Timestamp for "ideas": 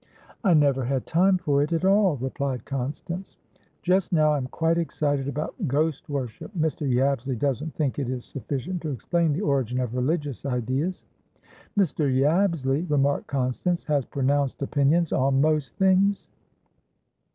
10.43-11.05